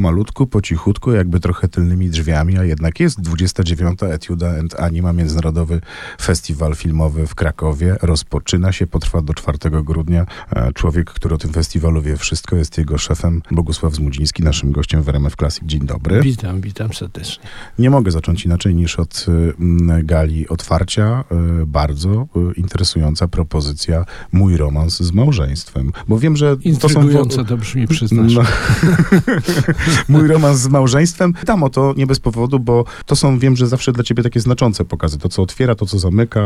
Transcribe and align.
pomalutku, 0.00 0.46
po 0.46 0.62
cichutku, 0.62 1.12
jakby 1.12 1.40
trochę 1.40 1.68
tylnymi 1.68 2.10
drzwiami, 2.10 2.58
a 2.58 2.64
jednak 2.64 3.00
jest 3.00 3.20
29. 3.20 4.02
Etiuda 4.02 4.58
and 4.58 4.80
Anima, 4.80 5.12
Międzynarodowy 5.12 5.80
Festiwal 6.20 6.74
Filmowy 6.74 7.26
w 7.26 7.34
Krakowie. 7.34 7.96
Rozpoczyna 8.02 8.72
się, 8.72 8.86
potrwa 8.86 9.22
do 9.22 9.34
4 9.34 9.58
grudnia. 9.82 10.26
E, 10.50 10.72
Człowiek, 10.72 11.10
który 11.10 11.34
o 11.34 11.38
tym 11.38 11.52
festiwalu 11.52 12.02
wie 12.02 12.16
wszystko, 12.16 12.56
jest 12.56 12.78
jego 12.78 12.98
szefem, 12.98 13.42
Bogusław 13.50 13.94
Zmudziński, 13.94 14.42
naszym 14.42 14.72
gościem 14.72 15.02
w 15.02 15.08
RMF 15.08 15.36
Classic. 15.36 15.64
Dzień 15.64 15.80
dobry. 15.80 16.20
Witam, 16.22 16.60
witam 16.60 16.92
serdecznie. 16.92 17.44
Nie 17.78 17.90
mogę 17.90 18.10
zacząć 18.10 18.44
inaczej 18.44 18.74
niż 18.74 18.98
od 18.98 19.26
y, 19.28 19.54
m, 19.60 20.00
gali 20.04 20.48
otwarcia. 20.48 21.24
Y, 21.62 21.66
Bardzo 21.66 22.26
y, 22.36 22.52
interesująca 22.56 23.28
propozycja 23.28 24.04
Mój 24.32 24.56
romans 24.56 25.00
z 25.00 25.12
małżeństwem. 25.12 25.92
Bo 26.08 26.18
wiem, 26.18 26.36
że 26.36 26.56
to 26.56 26.88
są... 26.88 27.00
Intrygująco 27.00 27.44
to 27.44 27.56
brzmi, 27.56 27.88
przyznasz. 27.88 28.34
No. 28.34 28.42
Mój 30.08 30.28
romans 30.28 30.58
z 30.60 30.68
małżeństwem. 30.68 31.34
Tam 31.46 31.62
o 31.62 31.70
to 31.70 31.94
nie 31.96 32.06
bez 32.06 32.20
powodu, 32.20 32.60
bo 32.60 32.84
to 33.06 33.16
są, 33.16 33.38
wiem, 33.38 33.56
że 33.56 33.66
zawsze 33.66 33.92
dla 33.92 34.04
ciebie 34.04 34.22
takie 34.22 34.40
znaczące 34.40 34.84
pokazy. 34.84 35.18
To, 35.18 35.28
co 35.28 35.42
otwiera, 35.42 35.74
to, 35.74 35.86
co 35.86 35.98
zamyka, 35.98 36.40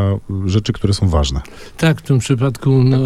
rzeczy, 0.47 0.73
które 0.73 0.95
są 0.95 1.09
ważne. 1.09 1.41
Tak, 1.77 1.99
w 2.01 2.02
tym 2.02 2.19
przypadku 2.19 2.85
no, 2.85 2.99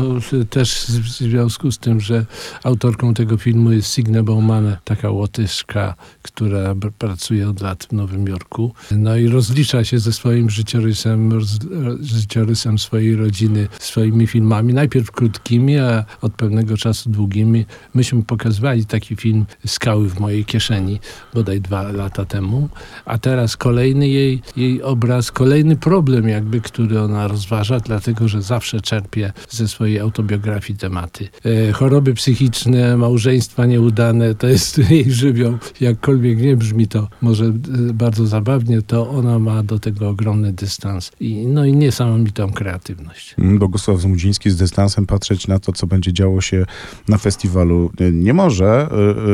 też 0.51 0.87
w 0.87 1.09
związku 1.09 1.73
z 1.73 1.79
tym, 1.79 2.01
że 2.01 2.27
autorką 2.65 3.15
tego 3.15 3.37
filmu 3.37 3.73
jest 3.73 3.95
Signe 3.95 4.23
Bauman, 4.23 4.77
taka 4.85 5.11
łotyszka, 5.11 5.95
która 6.23 6.75
pracuje 6.99 7.49
od 7.49 7.61
lat 7.61 7.87
w 7.91 7.93
Nowym 7.93 8.27
Jorku. 8.27 8.73
No 8.91 9.17
i 9.17 9.29
rozlicza 9.29 9.85
się 9.85 9.99
ze 9.99 10.13
swoim 10.13 10.51
życiorysem, 10.51 11.33
roz, 11.33 11.59
życiorysem 12.01 12.79
swojej 12.79 13.17
rodziny, 13.17 13.69
swoimi 13.79 14.27
filmami. 14.27 14.75
Najpierw 14.75 15.11
krótkimi, 15.11 15.79
a 15.79 16.05
od 16.21 16.33
pewnego 16.33 16.77
czasu 16.77 17.11
długimi. 17.11 17.67
Myśmy 17.95 18.23
pokazywali 18.23 18.87
taki 18.87 19.17
film 19.17 19.47
Skały 19.67 20.09
w 20.09 20.21
mojej 20.29 20.45
kieszeni, 20.45 21.01
bodaj 21.35 21.61
dwa 21.61 21.83
lata 21.93 22.25
temu. 22.25 22.69
A 23.05 23.19
teraz 23.19 23.57
kolejny 23.57 24.09
jej, 24.09 24.43
jej 24.57 24.83
obraz, 24.83 25.33
kolejny 25.33 25.77
problem 25.77 26.29
jakby, 26.29 26.61
który 26.61 27.01
ona 27.01 27.29
rozważa, 27.29 27.81
dlatego, 27.81 28.29
że 28.29 28.43
zawsze 28.43 28.81
czerpie 28.81 29.33
ze 29.51 29.69
swojej 29.69 29.99
autobiografii 29.99 30.79
tematy. 30.79 31.29
E, 31.45 31.73
choroby 31.73 32.15
psychiczne, 32.15 32.97
małżeństwa 32.97 33.67
nieudane, 33.67 34.35
to 34.35 34.49
jest 34.49 34.79
jej 34.91 35.13
żywioł. 35.13 35.59
Jakkolwiek 35.81 36.39
nie 36.39 36.57
brzmi 36.57 36.89
to 36.89 37.09
może 37.23 37.45
e, 37.45 37.53
bardzo 37.95 38.27
zabawnie, 38.27 38.83
to 38.83 39.11
ona 39.11 39.39
ma 39.39 39.63
do 39.63 39.79
tego 39.79 40.09
ogromny 40.09 40.53
dystans 40.53 41.11
i, 41.21 41.47
no 41.47 41.65
i 41.65 41.73
niesamowitą 41.73 42.53
kreatywność. 42.53 43.35
Mm, 43.39 43.59
Bogusław 43.59 44.01
Zmudziński 44.01 44.51
z 44.51 44.57
dystansem 44.57 45.07
patrzeć 45.07 45.49
na 45.49 45.59
to, 45.59 45.73
co 45.73 45.87
będzie 45.87 46.13
działo 46.13 46.41
się 46.41 46.65
na 47.09 47.19
festiwalu 47.19 47.91
y, 48.01 48.13
nie 48.13 48.35
może, 48.35 48.89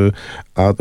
y, 0.09 0.45
a 0.55 0.74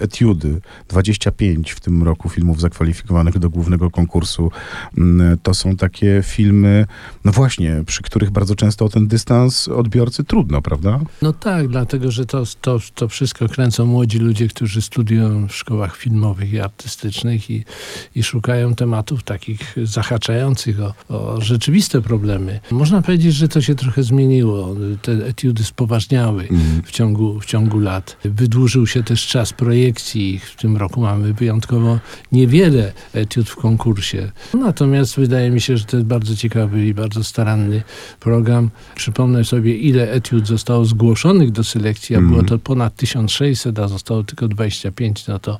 Etiudy, 0.00 0.60
25 0.88 1.70
w 1.70 1.80
tym 1.80 2.02
roku 2.02 2.28
filmów 2.28 2.60
zakwalifikowanych 2.60 3.38
do 3.38 3.50
głównego 3.50 3.90
konkursu, 3.90 4.50
mm, 4.98 5.38
to 5.42 5.54
są 5.54 5.76
takie 5.76 6.22
filmy, 6.24 6.86
no 7.24 7.32
właśnie, 7.32 7.82
przy 7.86 8.02
których 8.02 8.30
bardzo 8.30 8.54
często 8.54 8.84
o 8.84 8.88
ten 8.88 9.06
dystans 9.06 9.68
odbiorcy 9.68 10.24
trudno, 10.24 10.62
prawda? 10.62 11.00
No 11.22 11.32
tak, 11.32 11.68
dlatego 11.68 12.10
że 12.10 12.26
to, 12.26 12.42
to, 12.60 12.78
to 12.94 13.08
wszystko 13.08 13.48
kręcą 13.48 13.86
młodzi 13.86 14.18
ludzie, 14.18 14.48
którzy 14.48 14.82
studiują 14.82 15.48
w 15.48 15.54
szkołach 15.54 15.96
filmowych 15.96 16.52
i 16.52 16.60
artystycznych 16.60 17.50
i, 17.50 17.64
i 18.14 18.22
szukają 18.22 18.74
tematów 18.74 19.22
takich 19.22 19.76
zahaczających 19.84 20.80
o, 20.80 20.94
o 21.08 21.40
rzeczywiste 21.40 22.02
problemy. 22.02 22.60
Można 22.70 23.02
powiedzieć, 23.02 23.34
że 23.34 23.48
to 23.48 23.60
się 23.60 23.74
trochę 23.74 24.02
zmieniło. 24.02 24.76
Te 25.02 25.12
etiudy 25.12 25.64
spoważniały 25.64 26.48
w 26.84 26.90
ciągu, 26.90 27.40
w 27.40 27.44
ciągu 27.44 27.78
lat. 27.78 28.16
Wydłużył 28.24 28.86
się 28.86 29.02
też 29.02 29.21
czas 29.26 29.52
projekcji. 29.52 30.38
W 30.38 30.56
tym 30.56 30.76
roku 30.76 31.00
mamy 31.00 31.34
wyjątkowo 31.34 31.98
niewiele 32.32 32.92
etiud 33.14 33.48
w 33.48 33.56
konkursie. 33.56 34.32
Natomiast 34.54 35.16
wydaje 35.16 35.50
mi 35.50 35.60
się, 35.60 35.76
że 35.76 35.84
to 35.84 35.96
jest 35.96 36.06
bardzo 36.06 36.36
ciekawy 36.36 36.86
i 36.86 36.94
bardzo 36.94 37.24
staranny 37.24 37.82
program. 38.20 38.70
Przypomnę 38.94 39.44
sobie, 39.44 39.76
ile 39.76 40.12
etiud 40.12 40.46
zostało 40.46 40.84
zgłoszonych 40.84 41.50
do 41.50 41.64
selekcji, 41.64 42.16
a 42.16 42.20
było 42.20 42.42
to 42.42 42.58
ponad 42.58 42.96
1600, 42.96 43.78
a 43.78 43.88
zostało 43.88 44.24
tylko 44.24 44.48
25, 44.48 45.26
no 45.26 45.38
to, 45.38 45.58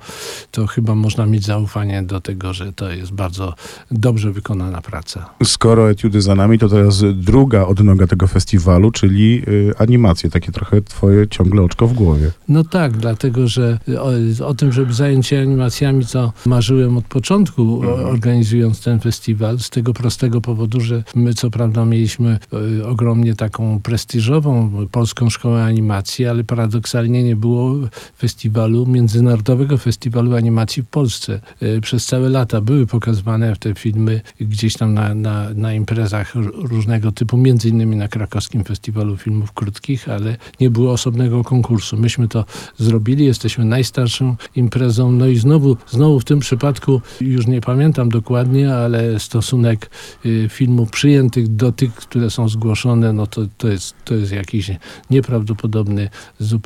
to 0.50 0.66
chyba 0.66 0.94
można 0.94 1.26
mieć 1.26 1.44
zaufanie 1.44 2.03
do 2.03 2.20
tego, 2.20 2.53
że 2.53 2.72
to 2.72 2.91
jest 2.91 3.12
bardzo 3.12 3.54
dobrze 3.91 4.32
wykonana 4.32 4.82
praca. 4.82 5.31
Skoro 5.44 5.91
etiudy 5.91 6.22
za 6.22 6.34
nami, 6.34 6.59
to 6.59 6.69
teraz 6.69 7.04
druga 7.15 7.66
odnoga 7.66 8.06
tego 8.06 8.26
festiwalu, 8.26 8.91
czyli 8.91 9.42
y, 9.48 9.72
animacje, 9.78 10.31
takie 10.31 10.53
trochę 10.53 10.82
twoje 10.82 11.28
ciągle 11.28 11.62
oczko 11.62 11.86
w 11.86 11.92
głowie. 11.92 12.31
No 12.48 12.65
tak, 12.65 12.97
dlatego 12.97 13.48
że 13.52 13.78
o, 13.98 14.10
o 14.46 14.54
tym, 14.54 14.72
żeby 14.72 14.92
zająć 14.92 15.26
się 15.26 15.40
animacjami, 15.40 16.06
to 16.06 16.32
marzyłem 16.46 16.96
od 16.96 17.04
początku, 17.04 17.82
o, 17.82 17.94
organizując 17.94 18.80
ten 18.80 19.00
festiwal, 19.00 19.58
z 19.58 19.70
tego 19.70 19.92
prostego 19.94 20.40
powodu, 20.40 20.80
że 20.80 21.04
my 21.14 21.34
co 21.34 21.50
prawda 21.50 21.84
mieliśmy 21.84 22.38
e, 22.80 22.86
ogromnie 22.86 23.34
taką 23.34 23.80
prestiżową 23.80 24.70
Polską 24.91 25.30
Szkołę 25.30 25.64
Animacji, 25.64 26.26
ale 26.26 26.44
paradoksalnie 26.44 27.24
nie 27.24 27.36
było 27.36 27.74
festiwalu, 28.18 28.86
międzynarodowego 28.86 29.78
festiwalu 29.78 30.36
animacji 30.36 30.82
w 30.82 30.86
Polsce. 30.86 31.41
E, 31.60 31.80
Przez 31.80 32.06
całe 32.06 32.28
lata 32.28 32.60
były 32.60 32.86
pokazywane 32.86 33.56
te 33.56 33.74
filmy 33.74 34.20
gdzieś 34.41 34.74
tam 34.76 34.94
na, 34.94 35.14
na, 35.14 35.50
na 35.54 35.74
imprezach 35.74 36.34
różnego 36.54 37.12
typu, 37.12 37.36
między 37.36 37.68
innymi 37.68 37.96
na 37.96 38.08
krakowskim 38.08 38.64
festiwalu 38.64 39.16
filmów 39.16 39.52
krótkich, 39.52 40.08
ale 40.08 40.36
nie 40.60 40.70
było 40.70 40.92
osobnego 40.92 41.44
konkursu. 41.44 41.96
Myśmy 41.96 42.28
to 42.28 42.44
zrobili, 42.78 43.24
jesteśmy 43.44 43.64
najstarszą 43.64 44.36
imprezą, 44.56 45.12
no 45.12 45.26
i 45.26 45.36
znowu, 45.36 45.76
znowu 45.88 46.20
w 46.20 46.25
tym 46.25 46.38
przypadku, 46.38 47.00
już 47.20 47.47
nie 47.47 47.60
pamiętam 47.60 48.08
dokładnie, 48.08 48.75
ale 48.75 49.20
stosunek 49.20 49.91
y, 50.26 50.48
filmów 50.50 50.91
przyjętych 50.91 51.48
do 51.48 51.72
tych, 51.72 51.94
które 51.94 52.30
są 52.30 52.48
zgłoszone, 52.48 53.12
no 53.12 53.26
to, 53.26 53.42
to, 53.58 53.69
jest, 53.69 53.94
to 54.04 54.14
jest 54.14 54.32
jakiś 54.32 54.70
nieprawdopodobny, 55.10 56.08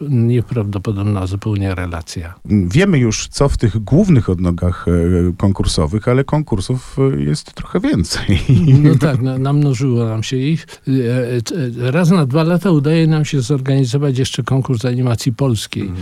nieprawdopodobna 0.08 1.26
zupełnie 1.26 1.74
relacja. 1.74 2.34
Wiemy 2.44 2.98
już, 2.98 3.28
co 3.28 3.48
w 3.48 3.56
tych 3.56 3.78
głównych 3.84 4.30
odnogach 4.30 4.86
e, 4.88 4.92
konkursowych, 5.36 6.08
ale 6.08 6.24
konkursów 6.24 6.96
e, 6.98 7.22
jest 7.22 7.54
trochę 7.54 7.80
więcej. 7.80 8.40
No 8.82 8.94
tak, 8.94 9.22
na, 9.22 9.38
namnożyło 9.38 10.04
nam 10.04 10.22
się 10.22 10.36
ich. 10.36 10.66
E, 10.88 11.90
Raz 11.90 12.10
na 12.10 12.26
dwa 12.26 12.42
lata 12.42 12.70
udaje 12.70 13.06
nam 13.06 13.24
się 13.24 13.40
zorganizować 13.40 14.18
jeszcze 14.18 14.42
konkurs 14.42 14.84
animacji 14.84 15.32
polskiej. 15.32 15.92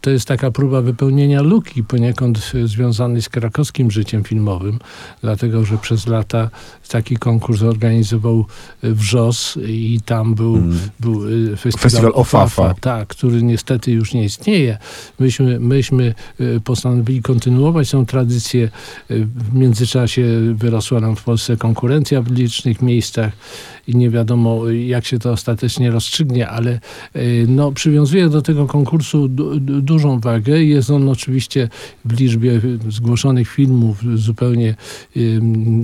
To 0.00 0.10
jest 0.16 0.28
taka 0.28 0.50
próba 0.50 0.82
wypełnienia 0.82 1.42
luki 1.42 1.84
poniekąd 1.84 2.52
związanej 2.64 3.22
z 3.22 3.28
krakowskim 3.28 3.90
życiem 3.90 4.24
filmowym, 4.24 4.78
dlatego 5.22 5.64
że 5.64 5.78
przez 5.78 6.06
lata 6.06 6.50
taki 6.88 7.16
konkurs 7.16 7.62
organizował 7.62 8.46
e, 8.82 8.92
WRZOS 8.92 9.58
i 9.68 10.00
tam 10.04 10.34
był, 10.34 10.62
był 11.00 11.22
e, 11.52 11.56
festiwal, 11.56 11.80
Festiwal 11.80 12.12
Ofafa. 12.14 12.74
tak, 12.80 13.08
który 13.08 13.42
niestety 13.42 13.92
już 13.92 14.14
nie 14.14 14.24
istnieje. 14.24 14.78
Myśmy, 15.18 15.60
myśmy 15.60 16.14
e, 16.40 16.60
postanowili 16.60 17.22
kontynuować 17.22 17.90
tą 17.90 18.06
tradycję. 18.06 18.70
W 19.10 19.54
międzyczasie 19.54 20.24
wyrosła 20.54 21.00
nam 21.00 21.16
w 21.16 21.24
Polsce 21.24 21.56
konkurencja 21.56 22.22
w 22.22 22.30
licznych 22.30 22.82
miejscach 22.82 23.32
i 23.88 23.96
nie 23.96 24.10
wiadomo, 24.10 24.70
jak 24.70 25.04
się 25.04 25.18
to 25.18 25.32
ostatecznie 25.32 25.90
rozstrzygnie, 25.90 26.48
ale 26.48 26.80
no, 27.48 27.72
przywiązuję 27.72 28.28
do 28.28 28.42
tego 28.42 28.66
konkursu 28.66 29.28
du, 29.28 29.60
du, 29.60 29.82
dużą 29.82 30.05
wagę. 30.20 30.64
Jest 30.64 30.90
on 30.90 31.08
oczywiście 31.08 31.68
w 32.04 32.20
liczbie 32.20 32.60
zgłoszonych 32.88 33.48
filmów 33.48 34.02
zupełnie 34.14 34.74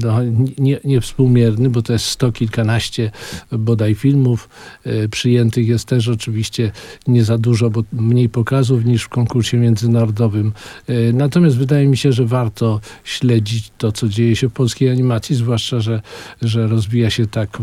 no, 0.02 0.18
nie, 0.58 0.80
niewspółmierny, 0.84 1.70
bo 1.70 1.82
to 1.82 1.92
jest 1.92 2.04
sto 2.04 2.32
kilkanaście 2.32 3.10
bodaj 3.52 3.94
filmów. 3.94 4.48
E, 4.84 5.08
Przyjętych 5.08 5.68
jest 5.68 5.88
też 5.88 6.08
oczywiście 6.08 6.72
nie 7.06 7.24
za 7.24 7.38
dużo, 7.38 7.70
bo 7.70 7.82
mniej 7.92 8.28
pokazów 8.28 8.84
niż 8.84 9.02
w 9.02 9.08
konkursie 9.08 9.56
międzynarodowym. 9.56 10.52
E, 10.88 11.12
Natomiast 11.12 11.56
wydaje 11.56 11.86
mi 11.86 11.96
się, 11.96 12.12
że 12.12 12.26
warto 12.26 12.80
śledzić 13.04 13.72
to, 13.78 13.92
co 13.92 14.08
dzieje 14.08 14.36
się 14.36 14.48
w 14.48 14.52
polskiej 14.52 14.90
animacji, 14.90 15.36
zwłaszcza, 15.36 15.80
że, 15.80 16.02
że 16.42 16.66
rozwija 16.66 17.10
się 17.10 17.26
tak 17.26 17.58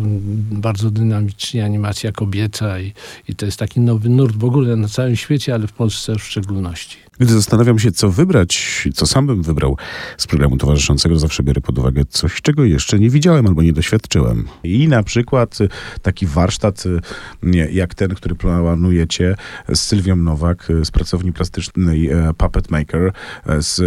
bardzo 0.52 0.92
dynamicznie 0.92 1.66
animacja 1.66 2.12
kobieca 2.12 2.80
i, 2.80 2.94
i 3.30 3.36
to 3.36 3.46
jest 3.46 3.60
taki 3.60 3.80
nowy 3.80 4.10
nurt 4.10 4.36
w 4.36 4.44
ogóle 4.44 4.76
na 4.76 4.88
całym 4.88 5.16
świecie, 5.16 5.54
ale 5.54 5.68
w 5.68 5.74
Polsce 5.74 6.16
w 6.16 6.24
szczególności 6.24 6.49
szczególności. 6.50 6.98
Gdy 7.20 7.34
zastanawiam 7.34 7.80
się, 7.80 7.92
co 7.92 8.10
wybrać, 8.10 8.88
co 8.94 9.08
sam 9.08 9.28
bym 9.28 9.44
wybrał 9.44 9.78
z 10.18 10.28
programu 10.28 10.58
towarzyszącego, 10.58 11.20
zawsze 11.20 11.44
biorę 11.44 11.62
pod 11.62 11.80
uwagę 11.80 12.04
coś, 12.10 12.42
czego 12.42 12.64
jeszcze 12.64 13.00
nie 13.00 13.10
widziałem 13.10 13.48
albo 13.48 13.62
nie 13.62 13.74
doświadczyłem. 13.74 14.48
I 14.64 14.88
na 14.88 15.04
przykład 15.04 15.62
y, 15.62 15.70
taki 16.02 16.26
warsztat, 16.26 16.84
y, 16.86 17.72
jak 17.72 17.96
ten, 17.96 18.16
który 18.16 18.36
planujecie 18.36 19.36
z 19.74 19.80
Sylwią 19.80 20.16
Nowak 20.16 20.70
y, 20.70 20.86
z 20.86 20.92
pracowni 20.92 21.34
plastycznej 21.34 22.10
Puppet 22.38 22.72
Maker, 22.72 23.12
z 23.60 23.82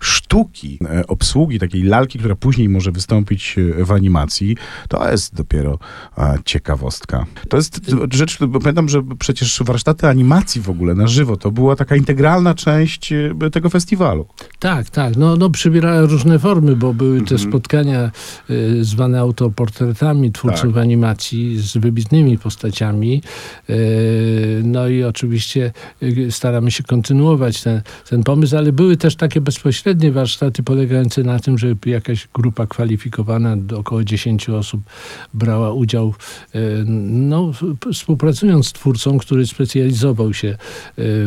sztuki, 0.00 0.78
obsługi 1.08 1.58
takiej 1.58 1.82
lalki, 1.82 2.18
która 2.18 2.36
później 2.36 2.68
może 2.68 2.92
wystąpić 2.92 3.56
w 3.78 3.92
animacji, 3.92 4.56
to 4.88 5.10
jest 5.10 5.34
dopiero 5.34 5.78
ciekawostka. 6.44 7.26
To 7.48 7.56
jest 7.56 7.80
rzecz, 8.12 8.38
bo 8.44 8.60
pamiętam, 8.60 8.88
że 8.88 9.02
przecież 9.18 9.62
warsztaty 9.64 10.08
animacji 10.08 10.60
w 10.60 10.70
ogóle 10.70 10.94
na 10.94 11.06
żywo 11.06 11.36
to 11.36 11.50
była 11.50 11.76
taka 11.76 11.96
integralna 11.96 12.54
część 12.54 12.73
część 12.74 13.12
tego 13.52 13.70
festiwalu. 13.70 14.26
Tak, 14.58 14.90
tak. 14.90 15.16
No, 15.16 15.36
no 15.36 15.50
przybierała 15.50 16.00
różne 16.00 16.38
formy, 16.38 16.76
bo 16.76 16.94
były 16.94 17.18
te 17.18 17.34
mhm. 17.34 17.50
spotkania 17.50 18.10
y, 18.50 18.84
zwane 18.84 19.20
autoportretami 19.20 20.32
twórców 20.32 20.74
tak. 20.74 20.82
animacji 20.82 21.58
z 21.58 21.76
wybitnymi 21.76 22.38
postaciami. 22.38 23.22
Y, 23.70 24.62
no 24.64 24.88
i 24.88 25.04
oczywiście 25.04 25.72
y, 26.02 26.32
staramy 26.32 26.70
się 26.70 26.82
kontynuować 26.82 27.62
ten, 27.62 27.82
ten 28.10 28.22
pomysł, 28.22 28.56
ale 28.56 28.72
były 28.72 28.96
też 28.96 29.16
takie 29.16 29.40
bezpośrednie 29.40 30.12
warsztaty 30.12 30.62
polegające 30.62 31.22
na 31.22 31.38
tym, 31.38 31.58
że 31.58 31.74
jakaś 31.86 32.28
grupa 32.34 32.66
kwalifikowana, 32.66 33.56
do 33.56 33.78
około 33.78 34.04
10 34.04 34.48
osób 34.48 34.80
brała 35.34 35.72
udział, 35.72 36.14
y, 36.54 36.84
no, 37.06 37.52
współpracując 37.92 38.66
z 38.66 38.72
twórcą, 38.72 39.18
który 39.18 39.46
specjalizował 39.46 40.34
się 40.34 40.48
y, 40.48 40.56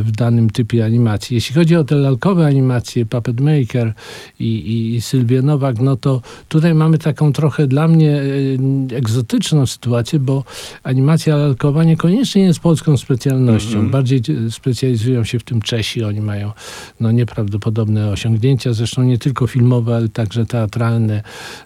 w 0.04 0.12
danym 0.12 0.50
typie 0.50 0.86
animacji. 0.86 1.37
Jeśli 1.38 1.56
chodzi 1.56 1.76
o 1.76 1.84
te 1.84 1.96
lalkowe 1.96 2.46
animacje, 2.46 3.06
Puppet 3.06 3.40
Maker 3.40 3.94
i, 4.40 4.96
i 4.96 5.02
Sylwia 5.02 5.42
Nowak, 5.42 5.80
no 5.80 5.96
to 5.96 6.22
tutaj 6.50 6.74
mamy 6.74 6.98
taką 6.98 7.34
trochę 7.34 7.68
dla 7.68 7.88
mnie 7.88 8.22
y, 8.22 8.58
egzotyczną 8.96 9.66
sytuację, 9.66 10.20
bo 10.20 10.44
animacja 10.84 11.36
lalkowa 11.36 11.84
niekoniecznie 11.84 12.42
jest 12.42 12.60
polską 12.60 12.98
specjalnością. 12.98 13.78
Mm 13.78 13.88
-hmm. 13.88 13.92
Bardziej 13.92 14.22
specjalizują 14.50 15.24
się 15.24 15.40
w 15.40 15.44
tym 15.44 15.62
Czesi. 15.62 16.04
Oni 16.04 16.22
mają 16.22 16.52
no, 17.00 17.12
nieprawdopodobne 17.12 18.10
osiągnięcia, 18.10 18.74
zresztą 18.74 19.04
nie 19.04 19.18
tylko 19.18 19.48
filmowe, 19.48 19.96
ale 19.96 20.10
także 20.10 20.46
teatralne. 20.46 21.24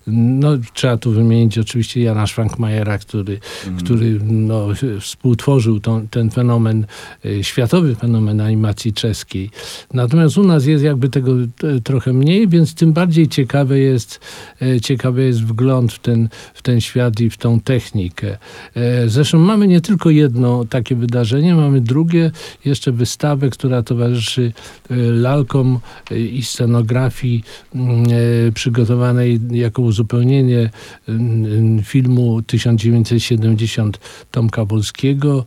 No, 0.07 0.49
trzeba 0.73 0.97
tu 0.97 1.11
wymienić 1.11 1.57
oczywiście 1.57 2.01
Jana 2.01 2.27
Schwankmajera, 2.27 2.97
który, 2.97 3.39
mm. 3.67 3.79
który 3.79 4.19
no, 4.23 4.67
współtworzył 4.99 5.79
tą, 5.79 6.07
ten 6.07 6.29
fenomen, 6.29 6.85
y, 7.25 7.43
światowy 7.43 7.95
fenomen 7.95 8.41
animacji 8.41 8.93
czeskiej. 8.93 9.49
Natomiast 9.93 10.37
u 10.37 10.43
nas 10.43 10.65
jest 10.65 10.83
jakby 10.83 11.09
tego 11.09 11.31
trochę 11.83 12.13
mniej, 12.13 12.47
więc 12.47 12.73
tym 12.73 12.93
bardziej 12.93 13.27
ciekawe 13.27 13.79
jest, 13.79 14.19
e, 14.61 14.81
ciekawy 14.81 15.25
jest 15.25 15.43
wgląd 15.43 15.93
w 15.93 15.99
ten, 15.99 16.29
w 16.53 16.61
ten 16.61 16.81
świat 16.81 17.19
i 17.19 17.29
w 17.29 17.37
tą 17.37 17.59
technikę. 17.59 18.37
E, 18.75 19.09
zresztą 19.09 19.39
mamy 19.39 19.67
nie 19.67 19.81
tylko 19.81 20.09
jedno 20.09 20.65
takie 20.65 20.95
wydarzenie, 20.95 21.55
mamy 21.55 21.81
drugie, 21.81 22.31
jeszcze 22.65 22.91
wystawę, 22.91 23.49
która 23.49 23.83
towarzyszy 23.83 24.53
e, 24.89 24.95
lalkom 24.95 25.79
i 26.11 26.43
scenografii 26.43 27.43
mm, 27.75 28.05
przygotowanej 28.53 29.39
jako 29.51 29.81
uzupełnienie 29.81 30.69
filmu 31.83 32.41
1970 32.41 33.99
Tomka 34.31 34.65
Wolskiego. 34.65 35.45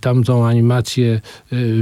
Tamtą 0.00 0.46
animację 0.46 1.20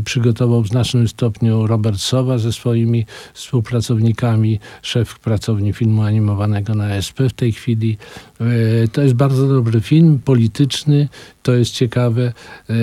przygotował 0.05 0.63
w 0.63 0.69
znacznym 0.69 1.09
stopniu 1.09 1.26
Robert 1.67 2.01
Sowa 2.01 2.39
ze 2.39 2.53
swoimi 2.53 3.07
współpracownikami, 3.35 4.61
szef 4.83 5.19
pracowni 5.19 5.73
filmu 5.73 6.03
animowanego 6.03 6.75
na 6.75 6.95
SP 7.07 7.19
w 7.29 7.33
tej 7.33 7.53
chwili. 7.53 7.97
E, 8.41 8.89
to 8.89 9.03
jest 9.03 9.15
bardzo 9.15 9.49
dobry 9.49 9.81
film, 9.81 10.19
polityczny, 10.25 11.09
to 11.43 11.55
jest 11.55 11.73
ciekawe, 11.73 12.23
e, 12.23 12.75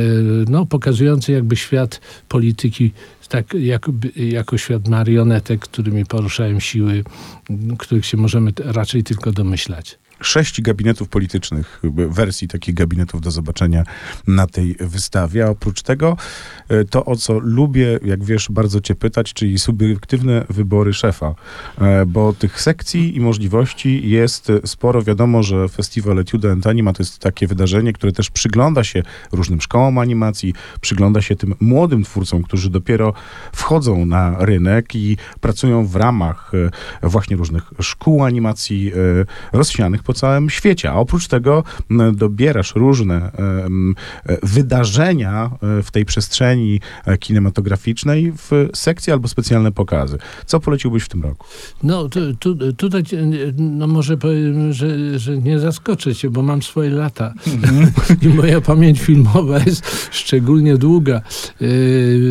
no, 0.49 0.65
pokazujący 0.65 1.31
jakby 1.31 1.55
świat 1.55 2.01
polityki 2.29 2.91
tak 3.29 3.53
jako 4.15 4.57
świat 4.57 4.87
marionetek, 4.87 5.61
którymi 5.61 6.05
poruszają 6.05 6.59
siły, 6.59 7.03
których 7.77 8.05
się 8.05 8.17
możemy 8.17 8.53
raczej 8.57 9.03
tylko 9.03 9.31
domyślać 9.31 9.97
sześć 10.25 10.61
gabinetów 10.61 11.09
politycznych, 11.09 11.81
wersji 12.09 12.47
takich 12.47 12.75
gabinetów 12.75 13.21
do 13.21 13.31
zobaczenia 13.31 13.83
na 14.27 14.47
tej 14.47 14.75
wystawie. 14.79 15.45
A 15.45 15.49
oprócz 15.49 15.81
tego 15.81 16.17
e, 16.69 16.85
to, 16.85 17.05
o 17.05 17.15
co 17.15 17.39
lubię, 17.39 17.99
jak 18.05 18.23
wiesz, 18.23 18.47
bardzo 18.51 18.81
cię 18.81 18.95
pytać, 18.95 19.33
czyli 19.33 19.59
subiektywne 19.59 20.45
wybory 20.49 20.93
szefa, 20.93 21.35
e, 21.77 22.05
bo 22.05 22.33
tych 22.33 22.61
sekcji 22.61 23.15
i 23.15 23.19
możliwości 23.19 24.09
jest 24.09 24.51
sporo. 24.65 25.03
Wiadomo, 25.03 25.43
że 25.43 25.69
Festiwal 25.69 26.19
Etude 26.19 26.51
and 26.51 26.67
Anima 26.67 26.93
to 26.93 27.03
jest 27.03 27.19
takie 27.19 27.47
wydarzenie, 27.47 27.93
które 27.93 28.11
też 28.11 28.29
przygląda 28.29 28.83
się 28.83 29.03
różnym 29.31 29.61
szkołom 29.61 29.97
animacji, 29.97 30.53
przygląda 30.81 31.21
się 31.21 31.35
tym 31.35 31.55
młodym 31.59 32.03
twórcom, 32.03 32.43
którzy 32.43 32.69
dopiero 32.69 33.13
wchodzą 33.53 34.05
na 34.05 34.45
rynek 34.45 34.95
i 34.95 35.17
pracują 35.41 35.85
w 35.85 35.95
ramach 35.95 36.51
e, 37.03 37.09
właśnie 37.09 37.35
różnych 37.35 37.63
szkół 37.79 38.23
animacji 38.23 38.91
rozsianych 39.51 40.03
po 40.03 40.12
po 40.13 40.19
całym 40.19 40.49
świecie. 40.49 40.91
A 40.91 40.95
oprócz 40.95 41.27
tego 41.27 41.63
dobierasz 42.13 42.75
różne 42.75 43.15
e, 43.15 43.31
wydarzenia 44.43 45.51
e, 45.79 45.83
w 45.83 45.91
tej 45.91 46.05
przestrzeni 46.05 46.79
e, 47.05 47.17
kinematograficznej 47.17 48.33
w 48.37 48.69
sekcji 48.73 49.13
albo 49.13 49.27
specjalne 49.27 49.71
pokazy. 49.71 50.17
Co 50.45 50.59
poleciłbyś 50.59 51.03
w 51.03 51.09
tym 51.09 51.23
roku? 51.23 51.47
No, 51.83 52.09
tu, 52.09 52.19
tu, 52.35 52.73
tutaj 52.73 53.03
no 53.57 53.87
może 53.87 54.17
powiem, 54.17 54.73
że, 54.73 55.19
że 55.19 55.37
nie 55.37 55.59
zaskoczę 55.59 56.15
cię, 56.15 56.29
bo 56.29 56.41
mam 56.41 56.61
swoje 56.61 56.89
lata 56.89 57.33
mhm. 57.47 57.91
i 58.21 58.27
moja 58.27 58.61
pamięć 58.61 59.01
filmowa 59.01 59.59
jest 59.59 60.09
szczególnie 60.11 60.77
długa. 60.77 61.21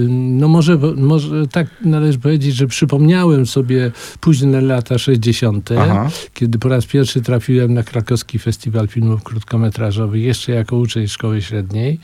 No 0.08 0.48
może, 0.48 0.78
może 0.96 1.46
tak 1.46 1.66
należy 1.84 2.18
powiedzieć, 2.18 2.54
że 2.54 2.66
przypomniałem 2.66 3.46
sobie 3.46 3.92
późne 4.20 4.60
lata 4.60 4.98
60., 4.98 5.70
Aha. 5.78 6.10
kiedy 6.34 6.58
po 6.58 6.68
raz 6.68 6.86
pierwszy 6.86 7.22
trafiłem 7.22 7.71
na 7.72 7.82
krakowski 7.82 8.38
festiwal 8.38 8.88
filmów 8.88 9.22
krótkometrażowych 9.22 10.22
jeszcze 10.22 10.52
jako 10.52 10.76
uczeń 10.76 11.08
szkoły 11.08 11.42
średniej. 11.42 11.98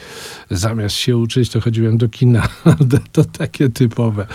Zamiast 0.51 0.97
się 0.97 1.17
uczyć, 1.17 1.51
to 1.51 1.61
chodziłem 1.61 1.99
do 1.99 2.09
kina. 2.09 2.49
to 3.13 3.25
takie 3.25 3.69
typowe. 3.69 4.27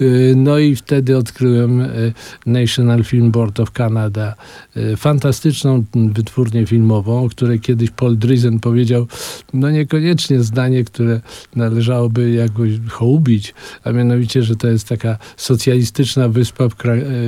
Y, 0.00 0.34
no 0.36 0.58
i 0.58 0.76
wtedy 0.76 1.16
odkryłem 1.16 1.80
y, 1.80 2.12
National 2.46 3.04
Film 3.04 3.30
Board 3.30 3.60
of 3.60 3.70
Canada. 3.70 4.34
Y, 4.76 4.96
fantastyczną 4.96 5.84
wytwórnię 5.94 6.66
filmową, 6.66 7.24
o 7.24 7.28
której 7.28 7.60
kiedyś 7.60 7.90
Paul 7.90 8.18
Drizen 8.18 8.60
powiedział, 8.60 9.06
no 9.54 9.70
niekoniecznie 9.70 10.40
zdanie, 10.42 10.84
które 10.84 11.20
należałoby 11.56 12.30
jakoś 12.30 12.70
hołubić, 12.88 13.54
a 13.84 13.92
mianowicie, 13.92 14.42
że 14.42 14.56
to 14.56 14.68
jest 14.68 14.88
taka 14.88 15.18
socjalistyczna 15.36 16.28
wyspa 16.28 16.68
w, 16.68 16.74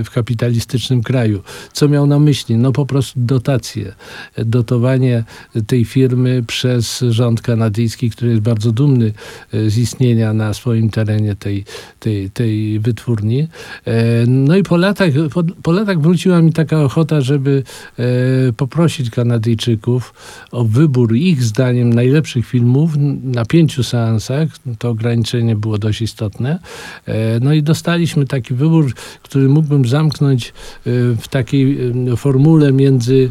w 0.04 0.10
kapitalistycznym 0.10 1.02
kraju. 1.02 1.42
Co 1.72 1.88
miał 1.88 2.06
na 2.06 2.18
myśli? 2.18 2.56
No 2.56 2.72
po 2.72 2.86
prostu 2.86 3.20
dotacje 3.20 3.41
dotacje. 3.42 3.94
Dotowanie 4.38 5.24
tej 5.66 5.84
firmy 5.84 6.44
przez 6.46 7.04
rząd 7.08 7.42
kanadyjski, 7.42 8.10
który 8.10 8.30
jest 8.30 8.42
bardzo 8.42 8.72
dumny 8.72 9.12
e, 9.52 9.70
z 9.70 9.78
istnienia 9.78 10.32
na 10.32 10.54
swoim 10.54 10.90
terenie 10.90 11.34
tej, 11.34 11.64
tej, 12.00 12.30
tej 12.30 12.80
wytwórni. 12.80 13.48
E, 13.84 14.26
no 14.26 14.56
i 14.56 14.62
po 14.62 14.76
latach, 14.76 15.10
po, 15.34 15.42
po 15.62 15.72
latach 15.72 16.00
wróciła 16.00 16.42
mi 16.42 16.52
taka 16.52 16.84
ochota, 16.84 17.20
żeby 17.20 17.62
e, 17.98 18.04
poprosić 18.52 19.10
Kanadyjczyków 19.10 20.14
o 20.52 20.64
wybór 20.64 21.14
ich 21.16 21.42
zdaniem 21.42 21.92
najlepszych 21.92 22.46
filmów 22.46 22.90
na 23.22 23.44
pięciu 23.44 23.82
seansach. 23.82 24.48
To 24.78 24.88
ograniczenie 24.88 25.56
było 25.56 25.78
dość 25.78 26.02
istotne. 26.02 26.58
No 27.40 27.52
i 27.52 27.62
dostaliśmy 27.62 28.26
taki 28.26 28.54
wybór, 28.54 28.94
który 29.22 29.48
mógłbym 29.48 29.88
zamknąć 29.88 30.52
w 30.84 31.28
takiej 31.30 31.78
formule 32.16 32.72
między 32.72 33.30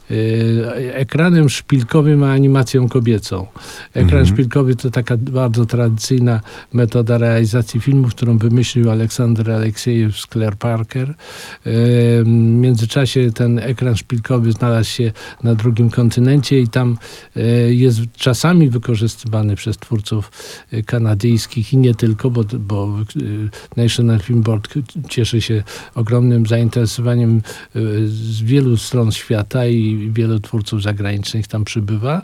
ekranem 0.93 1.49
szpilkowym 1.49 2.23
a 2.23 2.31
animacją 2.31 2.89
kobiecą. 2.89 3.47
Ekran 3.93 4.19
mhm. 4.19 4.25
szpilkowy 4.25 4.75
to 4.75 4.91
taka 4.91 5.17
bardzo 5.17 5.65
tradycyjna 5.65 6.41
metoda 6.73 7.17
realizacji 7.17 7.79
filmów, 7.79 8.15
którą 8.15 8.37
wymyślił 8.37 8.91
Aleksander 8.91 9.51
Aleksiejew 9.51 10.19
z 10.19 10.27
Claire 10.27 10.55
Parker. 10.55 11.09
Y, 11.09 11.13
w 12.23 12.27
międzyczasie 12.61 13.31
ten 13.31 13.59
ekran 13.59 13.95
szpilkowy 13.95 14.51
znalazł 14.51 14.89
się 14.89 15.11
na 15.43 15.55
drugim 15.55 15.89
kontynencie 15.89 16.59
i 16.59 16.67
tam 16.67 16.97
y, 17.37 17.75
jest 17.75 17.99
czasami 18.17 18.69
wykorzystywany 18.69 19.55
przez 19.55 19.77
twórców 19.77 20.31
kanadyjskich 20.85 21.73
i 21.73 21.77
nie 21.77 21.95
tylko, 21.95 22.31
bo, 22.31 22.43
bo 22.59 22.97
National 23.77 24.19
Film 24.19 24.41
Board 24.41 24.73
cieszy 25.09 25.41
się 25.41 25.63
ogromnym 25.95 26.45
zainteresowaniem 26.45 27.41
z 28.05 28.41
wielu 28.41 28.77
stron 28.77 29.11
świata 29.11 29.67
i 29.67 30.00
wielu 30.09 30.39
twórców 30.39 30.83
zagranicznych 30.83 31.47
tam 31.47 31.63
przybywa. 31.63 32.21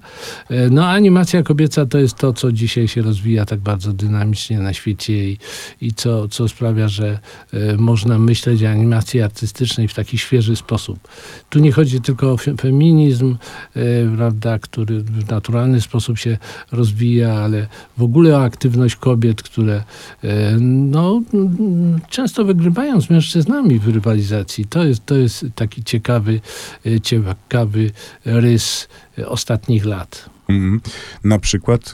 E, 0.50 0.69
no 0.69 0.88
animacja 0.88 1.43
kobieca 1.43 1.86
to 1.86 1.98
jest 1.98 2.15
to, 2.15 2.34
co 2.34 2.51
dzisiaj 2.51 2.88
się 2.88 3.01
rozwija 3.01 3.46
tak 3.46 3.60
bardzo 3.60 3.93
dynamicznie 3.93 4.60
na 4.60 4.74
świecie 4.74 5.29
i, 5.29 5.38
i 5.81 5.93
co, 5.93 6.27
co 6.27 6.48
sprawia, 6.48 6.88
że 6.88 7.19
e, 7.53 7.77
można 7.77 8.19
myśleć 8.19 8.63
o 8.63 8.69
animacji 8.69 9.22
artystycznej 9.22 9.88
w 9.88 9.93
taki 9.93 10.17
świeży 10.17 10.55
sposób. 10.55 11.00
Tu 11.50 11.60
nie 11.60 11.72
chodzi 11.72 12.01
tylko 12.01 12.31
o 12.31 12.38
feminizm, 12.38 13.38
e, 13.75 13.81
prawda, 14.15 14.60
który 14.60 15.03
w 15.03 15.31
naturalny 15.31 15.81
sposób 15.81 16.17
się 16.17 16.38
rozwija, 16.72 17.34
ale 17.34 17.67
w 17.98 18.03
ogóle 18.03 18.38
o 18.38 18.43
aktywność 18.43 18.96
kobiet, 18.96 19.43
które 19.43 19.84
no, 20.62 21.22
często 22.10 22.46
wygrywają 22.46 23.01
z 23.01 23.10
mężczyznami 23.10 23.79
w 23.79 23.88
rywalizacji. 23.88 24.65
To 24.65 24.84
jest, 24.84 25.05
to 25.05 25.15
jest 25.15 25.46
taki 25.55 25.84
ciekawy, 25.84 26.41
ciekawy 27.03 27.36
ciekawy 27.67 27.91
rys 28.25 28.88
ostatnich 29.25 29.86
lat. 29.86 30.29
Mm. 30.50 30.81
Na 31.24 31.39
przykład 31.39 31.91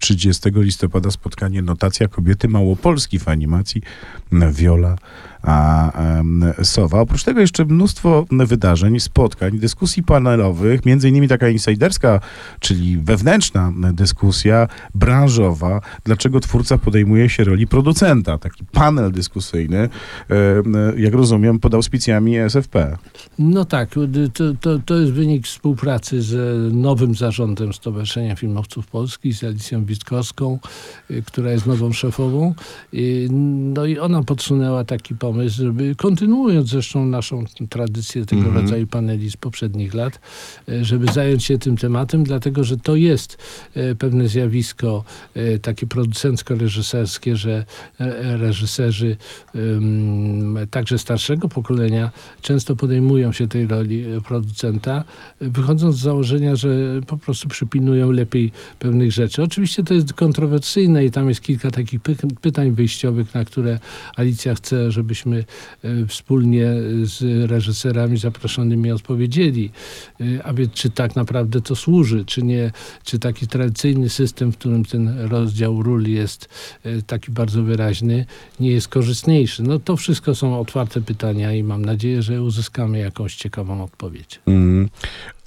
30 0.00 0.50
listopada 0.54 1.10
spotkanie 1.10 1.62
Notacja 1.62 2.08
Kobiety 2.08 2.48
Małopolski 2.48 3.18
w 3.18 3.28
animacji 3.28 3.82
Viola 4.52 4.96
a, 5.42 5.92
Sowa. 6.62 7.00
Oprócz 7.00 7.24
tego 7.24 7.40
jeszcze 7.40 7.64
mnóstwo 7.64 8.26
wydarzeń, 8.30 9.00
spotkań, 9.00 9.58
dyskusji 9.58 10.02
panelowych, 10.02 10.86
między 10.86 11.08
innymi 11.08 11.28
taka 11.28 11.48
insiderska, 11.48 12.20
czyli 12.60 12.98
wewnętrzna 12.98 13.72
dyskusja 13.92 14.68
branżowa, 14.94 15.80
dlaczego 16.04 16.40
twórca 16.40 16.78
podejmuje 16.78 17.28
się 17.28 17.44
roli 17.44 17.66
producenta. 17.66 18.38
Taki 18.38 18.64
panel 18.64 19.12
dyskusyjny, 19.12 19.88
jak 20.96 21.14
rozumiem, 21.14 21.58
pod 21.58 21.74
auspicjami 21.74 22.36
SFP. 22.36 22.96
No 23.38 23.64
tak, 23.64 23.90
to, 24.34 24.54
to, 24.60 24.78
to 24.86 24.94
jest 24.94 25.12
wynik 25.12 25.46
współpracy 25.46 26.22
z 26.22 26.72
nowym 26.74 27.14
zarządem 27.14 27.72
Stowarzyszenia 27.72 28.36
Filmowców 28.36 28.86
Polskich, 28.86 29.34
z 29.34 29.44
Alicją 29.44 29.84
Witkowską, 29.84 30.58
y, 31.10 31.22
która 31.22 31.50
jest 31.50 31.66
nową 31.66 31.92
szefową. 31.92 32.54
No 33.74 33.86
i 33.86 33.98
ona 33.98 34.22
podsunęła 34.22 34.84
taki 34.84 35.14
pomysł, 35.14 35.31
pomysł, 35.32 35.56
żeby 35.56 35.94
kontynuując 35.96 36.68
zresztą 36.68 37.06
naszą 37.06 37.44
tradycję 37.68 38.26
tego 38.26 38.42
mm 38.42 38.54
-hmm. 38.54 38.62
rodzaju 38.62 38.86
paneli 38.86 39.30
z 39.30 39.36
poprzednich 39.36 39.94
lat, 39.94 40.20
e, 40.68 40.84
żeby 40.84 41.12
zająć 41.12 41.44
się 41.44 41.58
tym 41.58 41.76
tematem, 41.76 42.24
dlatego 42.24 42.64
że 42.64 42.76
to 42.76 42.96
jest 42.96 43.38
e, 43.74 43.94
pewne 43.94 44.28
zjawisko 44.28 45.04
e, 45.34 45.58
takie 45.58 45.86
producencko-reżyserskie, 45.86 47.36
że 47.36 47.64
reżyserzy 48.18 49.16
także 50.70 50.98
starszego 50.98 51.48
pokolenia 51.48 52.10
często 52.40 52.76
podejmują 52.76 53.32
się 53.32 53.48
tej 53.48 53.66
roli 53.66 54.04
producenta, 54.28 55.04
wychodząc 55.40 55.96
z 55.96 55.98
założenia, 56.00 56.56
że 56.56 57.00
po 57.06 57.16
prostu 57.16 57.48
przypilnują 57.48 58.10
lepiej 58.10 58.52
pewnych 58.78 59.12
rzeczy. 59.12 59.42
Oczywiście 59.42 59.84
to 59.84 59.94
jest 59.94 60.12
kontrowersyjne 60.12 61.04
i 61.04 61.10
tam 61.10 61.28
jest 61.28 61.40
kilka 61.40 61.70
takich 61.70 62.00
pytań 62.40 62.70
wyjściowych, 62.70 63.34
na 63.34 63.44
które 63.44 63.78
Alicja 64.16 64.54
chce, 64.54 64.90
żebyśmy 64.90 65.21
żebyśmy 65.22 65.44
e, 65.84 66.06
wspólnie 66.06 66.66
z 67.02 67.50
reżyserami 67.50 68.18
zaproszonymi 68.18 68.92
odpowiedzieli. 68.92 69.70
E, 70.20 70.44
a 70.44 70.52
więc 70.52 70.72
czy 70.72 70.90
tak 70.90 71.16
naprawdę 71.16 71.60
to 71.60 71.76
służy, 71.76 72.24
czy 72.24 72.42
nie, 72.42 72.70
czy 73.04 73.18
taki 73.18 73.46
tradycyjny 73.46 74.08
system, 74.08 74.52
w 74.52 74.56
którym 74.56 74.84
ten 74.84 75.18
rozdział 75.18 75.82
ról 75.82 76.04
jest 76.06 76.48
e, 76.84 77.02
taki 77.02 77.32
bardzo 77.32 77.62
wyraźny, 77.62 78.26
nie 78.60 78.70
jest 78.70 78.88
korzystniejszy. 78.88 79.62
No 79.62 79.78
to 79.78 79.96
wszystko 79.96 80.34
są 80.34 80.60
otwarte 80.60 81.00
pytania 81.00 81.52
i 81.52 81.62
mam 81.62 81.84
nadzieję, 81.84 82.22
że 82.22 82.42
uzyskamy 82.42 82.98
jakąś 82.98 83.36
ciekawą 83.36 83.84
odpowiedź. 83.84 84.40
Mm. 84.46 84.88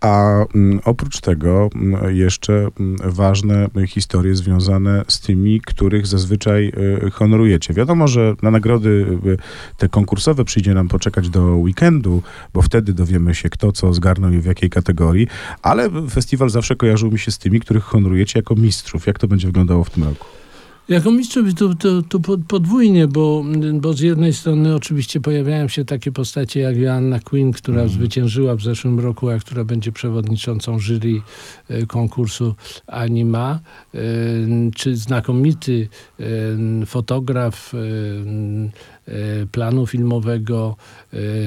A 0.06 0.46
mm, 0.56 0.80
oprócz 0.86 1.22
tego 1.22 1.70
mm, 1.76 2.16
jeszcze 2.16 2.54
mm, 2.54 2.98
ważne 3.04 3.68
historie 3.88 4.36
związane 4.36 5.06
z 5.08 5.20
tymi, 5.20 5.62
których 5.62 6.08
zazwyczaj 6.08 6.72
y, 7.08 7.12
honorujecie. 7.12 7.74
Wiadomo, 7.74 8.08
że 8.08 8.36
na 8.42 8.52
nagrody 8.52 9.20
y, 9.26 9.38
te 9.78 9.90
konkursowe 9.90 10.46
przyjdzie 10.46 10.74
nam 10.74 10.88
poczekać 10.88 11.30
do 11.30 11.42
weekendu, 11.42 12.22
bo 12.54 12.62
wtedy 12.62 12.94
dowiemy 12.94 13.36
się, 13.36 13.50
kto 13.50 13.72
co 13.72 13.94
zgarnął 13.94 14.32
i 14.32 14.40
w 14.40 14.46
jakiej 14.46 14.70
kategorii, 14.70 15.28
ale 15.62 15.90
festiwal 16.10 16.50
zawsze 16.50 16.76
kojarzył 16.76 17.12
mi 17.12 17.20
się 17.20 17.32
z 17.32 17.38
tymi, 17.38 17.60
których 17.60 17.84
honorujecie 17.84 18.40
jako 18.40 18.56
mistrzów. 18.56 19.08
Jak 19.08 19.20
to 19.20 19.28
będzie 19.28 19.48
wyglądało 19.48 19.84
w 19.84 19.90
tym 19.90 20.04
roku? 20.04 20.26
Jako 20.90 21.12
mistrzowi 21.12 21.54
to, 21.54 21.76
to, 21.76 22.02
to 22.02 22.20
podwójnie, 22.48 23.08
bo, 23.08 23.44
bo 23.74 23.94
z 23.94 24.00
jednej 24.00 24.34
strony 24.34 24.76
oczywiście 24.76 25.22
pojawiają 25.22 25.68
się 25.68 25.86
takie 25.86 26.12
postacie 26.12 26.60
jak 26.60 26.78
Joanna 26.78 27.20
Quinn, 27.20 27.52
która 27.52 27.82
mm. 27.82 27.90
zwyciężyła 27.90 28.56
w 28.56 28.62
zeszłym 28.62 29.00
roku, 29.00 29.30
a 29.30 29.40
która 29.40 29.64
będzie 29.64 29.92
przewodniczącą 29.92 30.80
jury 30.80 31.22
e, 31.70 31.86
konkursu 31.86 32.56
Anima, 32.88 33.60
e, 33.94 34.00
czy 34.76 34.96
znakomity 34.96 35.88
e, 36.20 36.86
fotograf 36.86 37.74
planu 39.52 39.88
filmowego, 39.88 40.76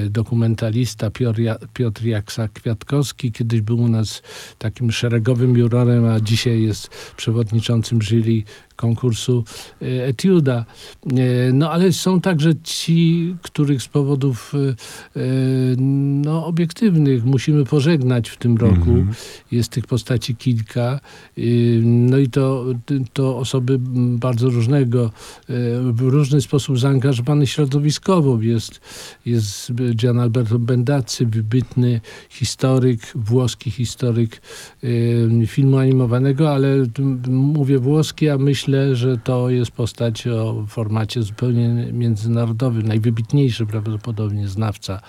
dokumentalista 0.09 1.09
Piotr, 1.09 1.41
Piotr 1.73 2.01
Jaksa-Kwiatkowski. 2.03 3.31
Kiedyś 3.31 3.61
był 3.61 3.79
u 3.79 3.87
nas 3.87 4.21
takim 4.57 4.91
szeregowym 4.91 5.57
jurorem, 5.57 6.05
a 6.05 6.19
dzisiaj 6.19 6.61
jest 6.61 6.89
przewodniczącym 7.17 8.01
jury 8.01 8.43
konkursu 8.79 9.43
e, 9.81 10.05
Etiuda. 10.07 10.65
E, 11.05 11.53
no 11.53 11.71
ale 11.71 11.93
są 11.93 12.21
także 12.21 12.51
ci, 12.63 13.35
których 13.41 13.81
z 13.81 13.87
powodów 13.87 14.53
e, 14.55 15.19
no, 16.25 16.45
obiektywnych 16.45 17.25
musimy 17.25 17.65
pożegnać 17.65 18.29
w 18.29 18.37
tym 18.37 18.57
roku. 18.57 18.89
Mm 18.89 19.07
-hmm. 19.07 19.13
Jest 19.51 19.69
tych 19.71 19.87
postaci 19.87 20.35
kilka. 20.35 20.99
No 21.83 22.17
i 22.17 22.27
to, 22.27 22.65
to 23.13 23.37
osoby 23.37 23.77
bardzo 24.17 24.49
różnego, 24.49 25.11
w 25.91 26.01
różny 26.01 26.41
sposób 26.41 26.79
zaangażowane 26.79 27.47
środowiskowo. 27.47 28.41
Jest, 28.41 28.81
jest 29.25 29.71
Gian 29.95 30.19
Alberto 30.19 30.59
Bendazzi, 30.59 31.25
wybitny 31.25 32.01
historyk, 32.29 33.01
włoski 33.15 33.71
historyk 33.71 34.41
filmu 35.47 35.77
animowanego, 35.77 36.51
ale 36.51 36.85
mówię 37.29 37.79
włoski, 37.79 38.29
a 38.29 38.37
myślę 38.37 38.68
myślę, 38.69 38.95
że 38.95 39.17
to 39.17 39.49
jest 39.49 39.71
postać 39.71 40.27
o 40.27 40.65
formacie 40.67 41.23
zupełnie 41.23 41.69
międzynarodowym. 41.93 42.87
Najwybitniejszy 42.87 43.65
prawdopodobnie 43.65 44.47
znawca, 44.47 45.01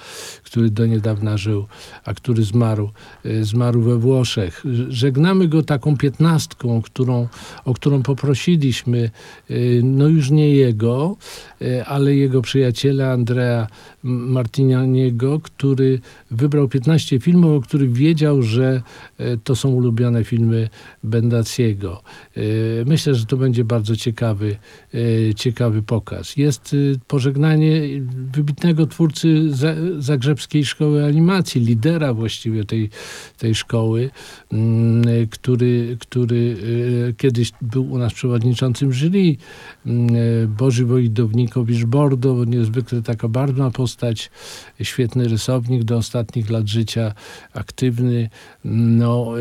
który 0.45 0.71
do 0.71 0.87
niedawna 0.87 1.37
żył, 1.37 1.67
a 2.05 2.15
który 2.15 2.43
zmarł, 2.43 2.91
y, 3.27 3.45
zmarł 3.45 3.81
we 3.83 3.99
Włoszech. 3.99 4.65
Żegnamy 4.89 5.49
go 5.49 5.63
taką 5.63 5.97
piętnastką, 5.97 6.83
którą, 6.83 7.29
o 7.65 7.75
którą 7.75 8.03
poprosiliśmy, 8.03 9.11
y, 9.51 9.81
no 9.85 10.09
już 10.09 10.31
nie 10.31 10.51
jego, 10.51 11.17
y, 11.63 11.85
ale 11.85 12.15
jego 12.15 12.43
przyjaciela 12.43 13.13
Andrea 13.13 13.67
Martinianiego, 14.03 15.41
który 15.41 16.01
wybrał 16.31 16.69
15 16.69 17.21
filmów, 17.21 17.59
o 17.59 17.61
których 17.61 17.93
wiedział, 17.93 18.43
że 18.43 18.83
to 19.45 19.57
są 19.57 19.69
ulubione 19.69 20.25
filmy 20.25 20.69
Bendaciego. 21.05 22.03
Myślę, 22.87 23.15
że 23.15 23.27
to 23.27 23.37
będzie 23.37 23.65
bardzo 23.65 23.97
ciekawy, 23.97 24.57
e, 24.95 25.35
ciekawy 25.35 25.83
pokaz. 25.83 26.37
Jest 26.37 26.75
e, 26.75 26.99
pożegnanie 27.07 27.83
wybitnego 28.35 28.87
twórcy 28.87 29.51
Zagrzebskiej 29.99 30.65
Szkoły 30.65 31.05
Animacji, 31.05 31.61
lidera 31.61 32.15
właściwie 32.15 32.65
tej, 32.65 32.91
tej 33.39 33.55
szkoły, 33.55 34.11
mm, 34.53 35.05
który, 35.31 35.97
który 36.01 36.57
e, 37.09 37.13
kiedyś 37.13 37.53
był 37.63 37.93
u 37.93 37.99
nas 37.99 38.15
przewodniczącym 38.15 38.93
jury, 38.93 39.37
mm, 39.87 40.09
Boży 40.59 40.87
Wojdownikowicz 40.87 41.85
Bordo, 41.85 42.45
niezwykle 42.45 43.03
taka 43.03 43.29
barwna 43.29 43.71
postać, 43.71 44.31
świetny 44.83 45.29
rysownik 45.29 45.85
do 45.85 46.03
ostatnich 46.21 46.51
lat 46.51 46.69
życia, 46.69 47.13
aktywny. 47.55 48.31
No, 48.65 49.33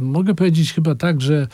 mogę 0.00 0.34
powiedzieć 0.34 0.72
chyba 0.72 0.94
tak, 0.94 1.20
że, 1.20 1.48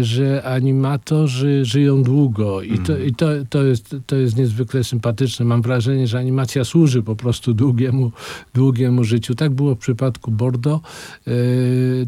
że 0.00 0.42
ani 0.44 0.64
animatorzy 0.74 1.64
żyją 1.64 2.02
długo 2.02 2.62
i, 2.62 2.78
to, 2.78 2.92
mm. 2.92 3.06
i 3.06 3.14
to, 3.14 3.26
to, 3.50 3.64
jest, 3.64 3.96
to 4.06 4.16
jest 4.16 4.36
niezwykle 4.36 4.84
sympatyczne. 4.84 5.44
Mam 5.44 5.62
wrażenie, 5.62 6.06
że 6.06 6.18
animacja 6.18 6.64
służy 6.64 7.02
po 7.02 7.16
prostu 7.16 7.54
długiemu, 7.54 8.12
długiemu 8.54 9.04
życiu. 9.04 9.34
Tak 9.34 9.52
było 9.52 9.74
w 9.74 9.78
przypadku 9.78 10.30
Bordo, 10.30 10.80
yy, 11.26 11.34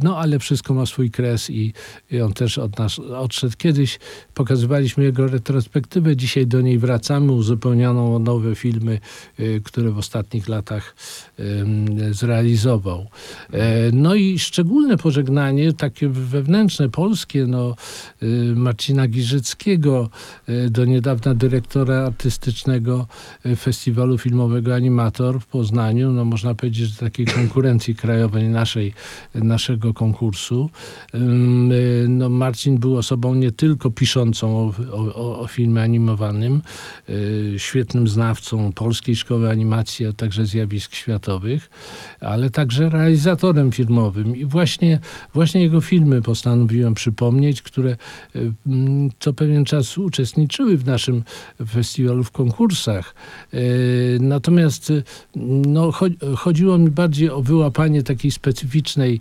no 0.02 0.18
ale 0.18 0.38
wszystko 0.38 0.74
ma 0.74 0.86
swój 0.86 1.10
kres 1.10 1.50
i, 1.50 1.72
i 2.10 2.20
on 2.20 2.32
też 2.32 2.58
od 2.58 2.78
nas 2.78 2.98
odszedł. 2.98 3.54
Kiedyś 3.58 3.98
pokazywaliśmy 4.34 5.04
jego 5.04 5.26
retrospektywę, 5.26 6.16
dzisiaj 6.16 6.46
do 6.46 6.60
niej 6.60 6.78
wracamy, 6.78 7.32
uzupełnioną 7.32 8.16
o 8.16 8.18
nowe 8.18 8.54
filmy, 8.54 9.00
yy, 9.38 9.60
które 9.60 9.90
w 9.90 9.98
ostatnich 9.98 10.48
latach 10.48 10.94
zrealizował. 12.10 13.06
No 13.92 14.14
i 14.14 14.38
szczególne 14.38 14.96
pożegnanie, 14.96 15.72
takie 15.72 16.08
wewnętrzne, 16.08 16.88
polskie, 16.88 17.46
no 17.46 17.74
Marcina 18.56 19.08
Giżyckiego, 19.08 20.10
e, 20.48 20.70
do 20.70 20.84
niedawna 20.84 21.34
dyrektora 21.34 21.96
artystycznego 22.06 23.06
e, 23.44 23.56
Festiwalu 23.56 24.18
Filmowego 24.18 24.74
Animator 24.74 25.40
w 25.40 25.46
Poznaniu. 25.46 26.12
No 26.12 26.24
można 26.24 26.54
powiedzieć, 26.54 26.88
że 26.88 26.96
takiej 26.96 27.26
konkurencji 27.26 27.94
krajowej 27.94 28.48
naszej, 28.48 28.94
naszego 29.34 29.94
konkursu. 29.94 30.70
E, 31.14 31.18
no 32.08 32.28
Marcin 32.28 32.78
był 32.78 32.96
osobą 32.96 33.34
nie 33.34 33.52
tylko 33.52 33.90
piszącą 33.90 34.56
o, 34.56 34.72
o, 35.14 35.38
o 35.38 35.46
filmie 35.46 35.82
animowanym, 35.82 36.62
świetnym 37.56 38.08
znawcą 38.08 38.72
polskiej 38.72 39.16
szkoły 39.16 39.50
animacji, 39.50 40.06
a 40.06 40.12
także 40.12 40.46
zjawisk 40.46 40.94
ale 42.20 42.50
także 42.50 42.88
realizatorem 42.88 43.72
filmowym. 43.72 44.36
I 44.36 44.44
właśnie, 44.44 44.98
właśnie 45.34 45.62
jego 45.62 45.80
filmy 45.80 46.22
postanowiłem 46.22 46.94
przypomnieć, 46.94 47.62
które 47.62 47.96
co 49.18 49.32
pewien 49.32 49.64
czas 49.64 49.98
uczestniczyły 49.98 50.76
w 50.76 50.86
naszym 50.86 51.24
festiwalu 51.68 52.24
w 52.24 52.30
konkursach. 52.30 53.14
Natomiast 54.20 54.92
no, 55.66 55.92
chodziło 56.36 56.78
mi 56.78 56.90
bardziej 56.90 57.30
o 57.30 57.42
wyłapanie 57.42 58.02
takiej 58.02 58.30
specyficznej 58.30 59.20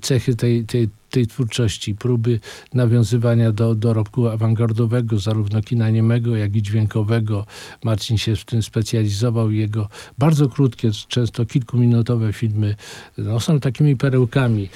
cechy 0.00 0.36
tej, 0.36 0.64
tej 0.64 0.88
tej 1.14 1.26
twórczości, 1.26 1.94
próby 1.94 2.40
nawiązywania 2.74 3.52
do 3.52 3.74
dorobku 3.74 4.28
awangardowego, 4.28 5.18
zarówno 5.18 5.62
kina 5.62 5.90
niemego, 5.90 6.36
jak 6.36 6.56
i 6.56 6.62
dźwiękowego. 6.62 7.46
Marcin 7.84 8.18
się 8.18 8.36
w 8.36 8.44
tym 8.44 8.62
specjalizował. 8.62 9.50
Jego 9.50 9.88
bardzo 10.18 10.48
krótkie, 10.48 10.90
często 11.08 11.46
kilkuminutowe 11.46 12.32
filmy 12.32 12.74
no, 13.18 13.40
są 13.40 13.60
takimi 13.60 13.96
perełkami 13.96 14.64
y, 14.64 14.68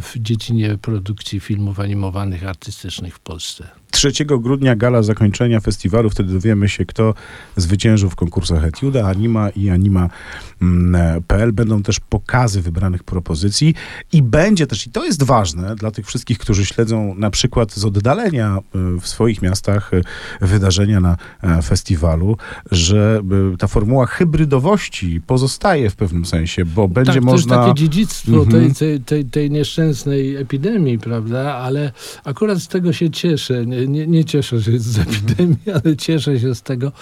w 0.00 0.12
dziedzinie 0.16 0.78
produkcji 0.82 1.40
filmów 1.40 1.80
animowanych, 1.80 2.44
artystycznych 2.44 3.14
w 3.14 3.20
Polsce. 3.20 3.68
3 3.98 4.12
grudnia 4.24 4.76
gala 4.76 5.02
zakończenia 5.02 5.60
festiwalu. 5.60 6.10
Wtedy 6.10 6.32
dowiemy 6.32 6.68
się, 6.68 6.84
kto 6.84 7.14
zwyciężył 7.56 8.10
w 8.10 8.16
konkursach 8.16 8.64
Etiuda, 8.64 9.06
Anima 9.06 9.50
i 9.50 9.70
Anima.pl. 9.70 11.52
Będą 11.52 11.82
też 11.82 12.00
pokazy 12.00 12.62
wybranych 12.62 13.04
propozycji 13.04 13.74
i 14.12 14.22
będzie 14.22 14.66
też, 14.66 14.86
i 14.86 14.90
to 14.90 15.04
jest 15.04 15.22
ważne 15.22 15.76
dla 15.76 15.90
tych 15.90 16.06
wszystkich, 16.06 16.38
którzy 16.38 16.66
śledzą 16.66 17.14
na 17.14 17.30
przykład 17.30 17.72
z 17.72 17.84
oddalenia 17.84 18.58
y, 18.58 19.00
w 19.00 19.08
swoich 19.08 19.42
miastach 19.42 19.94
y, 19.94 20.02
wydarzenia 20.40 21.00
na 21.00 21.16
e, 21.42 21.62
festiwalu, 21.62 22.36
że 22.70 23.22
ta 23.58 23.66
formuła 23.66 24.06
hybrydowości 24.06 25.20
pozostaje 25.26 25.90
w 25.90 25.96
pewnym 25.96 26.24
sensie, 26.24 26.64
bo 26.64 26.88
będzie 26.88 27.12
tak, 27.12 27.22
można... 27.22 27.54
to 27.54 27.60
jest 27.60 27.68
takie 27.68 27.80
dziedzictwo 27.80 28.42
mhm. 28.42 28.50
tej, 28.50 28.74
tej, 28.74 29.00
tej, 29.00 29.24
tej 29.24 29.50
nieszczęsnej 29.50 30.36
epidemii, 30.36 30.98
prawda? 30.98 31.54
Ale 31.54 31.92
akurat 32.24 32.58
z 32.58 32.68
tego 32.68 32.92
się 32.92 33.10
cieszę. 33.10 33.66
Nie, 33.66 33.87
nie, 33.88 34.06
nie 34.06 34.24
cieszę 34.24 34.62
się 34.62 34.78
z 34.78 34.98
epidemii, 34.98 35.58
ale 35.84 35.96
cieszę 35.96 36.40
się 36.40 36.54
z 36.54 36.62
tego, 36.62 36.92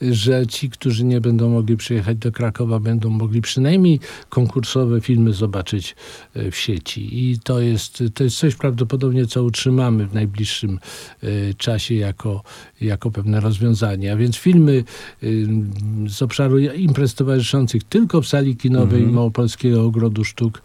że 0.00 0.46
ci, 0.46 0.70
którzy 0.70 1.04
nie 1.04 1.20
będą 1.20 1.50
mogli 1.50 1.76
przyjechać 1.76 2.18
do 2.18 2.32
Krakowa, 2.32 2.80
będą 2.80 3.10
mogli 3.10 3.40
przynajmniej 3.40 4.00
konkursowe 4.28 5.00
filmy 5.00 5.32
zobaczyć 5.32 5.96
e, 6.34 6.50
w 6.50 6.56
sieci. 6.56 7.30
I 7.30 7.38
to 7.38 7.60
jest, 7.60 8.04
to 8.14 8.24
jest 8.24 8.36
coś 8.36 8.54
prawdopodobnie, 8.54 9.26
co 9.26 9.42
utrzymamy 9.42 10.06
w 10.06 10.14
najbliższym 10.14 10.78
e, 11.22 11.54
czasie 11.54 11.94
jako, 11.94 12.42
jako 12.80 13.10
pewne 13.10 13.40
rozwiązanie. 13.40 14.12
A 14.12 14.16
więc 14.16 14.36
filmy 14.36 14.84
e, 15.22 15.26
z 16.08 16.22
obszaru 16.22 16.58
imprez 16.58 17.14
towarzyszących 17.14 17.84
tylko 17.84 18.22
w 18.22 18.28
sali 18.28 18.56
kinowej 18.56 18.98
mhm. 18.98 19.14
Małopolskiego 19.14 19.84
Ogrodu 19.84 20.24
Sztuk 20.24 20.62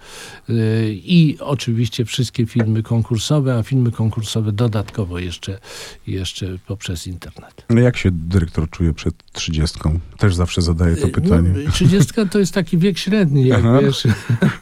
i 0.94 1.38
oczywiście 1.40 2.06
wszystkie 2.06 2.46
filmy 2.46 2.84
konkursowe, 2.84 3.58
a 3.58 3.64
filmy 3.64 3.92
konkursowe 3.92 4.52
dodatkowo 4.52 5.20
jeszcze 5.20 5.60
jeszcze 6.08 6.58
poprzez 6.68 7.08
internet. 7.08 7.65
No 7.70 7.82
jak 7.82 7.98
się 7.98 8.10
dyrektor 8.12 8.70
czuje 8.70 8.94
przed 8.94 9.13
trzydziestką? 9.32 10.00
Też 10.18 10.36
zawsze 10.36 10.62
zadaję 10.62 10.96
to 10.96 11.08
pytanie. 11.08 11.50
No, 11.65 11.72
trzydziestka 11.72 12.25
to 12.25 12.39
jest 12.39 12.53
taki 12.53 12.77
wiek 12.77 12.98
średni, 12.98 13.48
jak 13.48 13.60
Aha. 13.60 13.80
wiesz. 13.82 14.08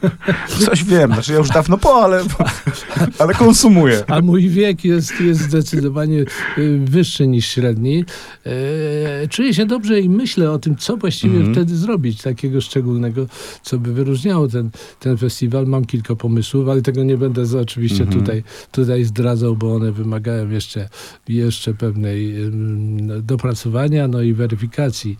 Coś 0.66 0.84
wiem, 0.84 1.12
znaczy 1.12 1.32
ja 1.32 1.38
już 1.38 1.48
dawno 1.48 1.78
po, 1.78 1.94
ale, 2.04 2.24
ale 3.18 3.34
konsumuję. 3.34 4.04
A 4.06 4.20
mój 4.20 4.48
wiek 4.48 4.84
jest, 4.84 5.20
jest 5.20 5.40
zdecydowanie 5.40 6.24
y, 6.58 6.80
wyższy 6.84 7.26
niż 7.26 7.46
średni. 7.46 8.04
E, 8.46 9.28
czuję 9.28 9.54
się 9.54 9.66
dobrze 9.66 10.00
i 10.00 10.08
myślę 10.08 10.50
o 10.50 10.58
tym, 10.58 10.76
co 10.76 10.96
właściwie 10.96 11.36
mhm. 11.36 11.54
wtedy 11.54 11.76
zrobić 11.76 12.22
takiego 12.22 12.60
szczególnego, 12.60 13.26
co 13.62 13.78
by 13.78 13.92
wyróżniało 13.92 14.48
ten, 14.48 14.70
ten 15.00 15.16
festiwal. 15.16 15.66
Mam 15.66 15.84
kilka 15.84 16.16
pomysłów, 16.16 16.68
ale 16.68 16.82
tego 16.82 17.04
nie 17.04 17.16
będę 17.16 17.60
oczywiście 17.60 18.02
mhm. 18.02 18.20
tutaj, 18.20 18.42
tutaj 18.72 19.04
zdradzał, 19.04 19.56
bo 19.56 19.74
one 19.74 19.92
wymagają 19.92 20.50
jeszcze 20.50 20.88
jeszcze 21.28 21.74
pewnej 21.74 22.34
dopracowania, 23.22 24.08
no 24.08 24.22
i 24.22 24.34
weryfikacji. 24.34 25.18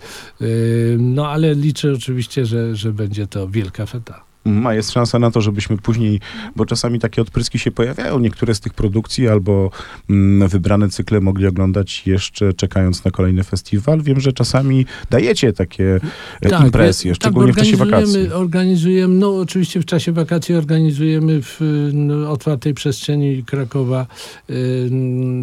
No 0.98 1.28
ale 1.28 1.54
liczę 1.54 1.92
oczywiście, 1.92 2.46
że, 2.46 2.76
że 2.76 2.92
będzie 2.92 3.26
to 3.26 3.48
wielka 3.48 3.86
feta. 3.86 4.29
Mm, 4.44 4.66
a 4.66 4.74
jest 4.74 4.90
szansa 4.90 5.18
na 5.18 5.30
to, 5.30 5.40
żebyśmy 5.40 5.76
później, 5.76 6.20
bo 6.56 6.66
czasami 6.66 6.98
takie 6.98 7.22
odpryski 7.22 7.58
się 7.58 7.70
pojawiają, 7.70 8.18
niektóre 8.18 8.54
z 8.54 8.60
tych 8.60 8.74
produkcji 8.74 9.28
albo 9.28 9.70
mm, 10.10 10.48
wybrane 10.48 10.88
cykle 10.88 11.20
mogli 11.20 11.46
oglądać 11.46 12.06
jeszcze 12.06 12.54
czekając 12.54 13.04
na 13.04 13.10
kolejny 13.10 13.44
festiwal. 13.44 14.02
Wiem, 14.02 14.20
że 14.20 14.32
czasami 14.32 14.86
dajecie 15.10 15.52
takie 15.52 16.00
e, 16.40 16.48
tak, 16.48 16.64
impresje, 16.64 17.10
tak, 17.10 17.16
szczególnie 17.16 17.52
tak, 17.52 17.62
w 17.62 17.66
czasie 17.66 17.76
wakacji. 17.76 18.32
Organizujemy, 18.32 19.14
no 19.14 19.38
oczywiście 19.38 19.80
w 19.80 19.84
czasie 19.84 20.12
wakacji 20.12 20.54
organizujemy 20.54 21.42
w 21.42 21.60
no, 21.92 22.30
otwartej 22.30 22.74
przestrzeni 22.74 23.44
Krakowa 23.44 24.06
y, 24.50 24.90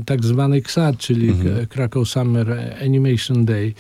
tak 0.06 0.26
zwany 0.26 0.62
KSAD, 0.62 0.98
czyli 0.98 1.30
mhm. 1.30 1.67
Krakow 1.67 2.08
Summer 2.08 2.76
Animation 2.82 3.45
Day. 3.45 3.74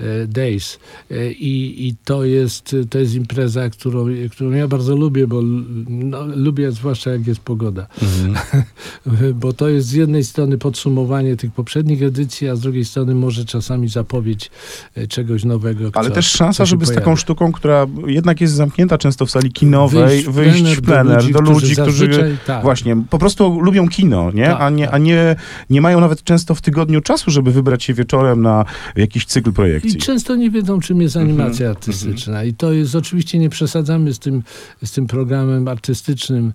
E, 0.00 0.26
Days. 0.26 0.78
E, 1.10 1.32
I, 1.32 1.88
I 1.88 1.94
to 2.04 2.24
jest, 2.24 2.76
to 2.90 2.98
jest 2.98 3.14
impreza, 3.14 3.70
którą, 3.70 4.06
którą 4.30 4.50
ja 4.50 4.68
bardzo 4.68 4.96
lubię, 4.96 5.26
bo 5.26 5.40
no, 5.88 6.24
lubię 6.26 6.72
zwłaszcza 6.72 7.10
jak 7.10 7.26
jest 7.26 7.40
pogoda. 7.40 7.86
Mhm. 8.02 8.34
bo 9.40 9.52
to 9.52 9.68
jest 9.68 9.88
z 9.88 9.92
jednej 9.92 10.24
strony 10.24 10.58
podsumowanie 10.58 11.36
tych 11.36 11.52
poprzednich 11.52 12.02
edycji, 12.02 12.48
a 12.48 12.56
z 12.56 12.60
drugiej 12.60 12.84
strony 12.84 13.14
może 13.14 13.44
czasami 13.44 13.88
zapowiedź 13.88 14.50
e, 14.94 15.06
czegoś 15.06 15.44
nowego. 15.44 15.90
Ale 15.94 16.10
też 16.10 16.26
szansa, 16.26 16.64
żeby 16.64 16.86
z 16.86 16.94
taką 16.94 17.16
sztuką, 17.16 17.52
która 17.52 17.86
jednak 18.06 18.40
jest 18.40 18.54
zamknięta 18.54 18.98
często 18.98 19.26
w 19.26 19.30
sali 19.30 19.52
kinowej, 19.52 20.22
wyjść, 20.22 20.28
wyjść 20.28 20.76
w 20.76 20.82
plener 20.82 21.32
do 21.32 21.40
ludzi, 21.40 21.74
do 21.74 21.86
ludzi 21.86 22.06
którzy, 22.06 22.38
tak. 22.46 22.62
właśnie 22.62 22.96
po 23.10 23.18
prostu 23.18 23.60
lubią 23.60 23.88
kino, 23.88 24.32
nie? 24.32 24.46
Tak, 24.46 24.60
a, 24.60 24.70
nie, 24.70 24.84
tak. 24.84 24.94
a 24.94 24.98
nie, 24.98 25.36
nie 25.70 25.80
mają 25.80 26.00
nawet 26.00 26.24
często 26.24 26.54
w 26.54 26.60
tygodniu 26.60 27.00
czasu, 27.00 27.30
żeby 27.30 27.52
wybrać 27.52 27.84
się 27.84 27.94
wieczorem 27.94 28.42
na 28.42 28.64
jakiś 28.96 29.26
cykl 29.26 29.52
projekcji. 29.52 29.89
I 29.94 29.98
często 29.98 30.36
nie 30.36 30.50
wiedzą, 30.50 30.80
czym 30.80 31.00
jest 31.00 31.16
mhm, 31.16 31.28
animacja 31.28 31.66
mm 31.66 31.74
-hmm. 31.74 31.78
artystyczna. 31.78 32.44
I 32.44 32.54
to 32.54 32.72
jest, 32.72 32.94
oczywiście 32.94 33.38
nie 33.38 33.50
przesadzamy 33.50 34.14
z 34.14 34.18
tym, 34.18 34.42
z 34.84 34.92
tym 34.92 35.06
programem 35.06 35.68
artystycznym 35.68 36.46
e, 36.46 36.52